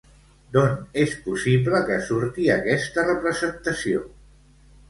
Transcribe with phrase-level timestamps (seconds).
[0.53, 0.71] D'on
[1.01, 4.03] és possible que surti aquesta representació?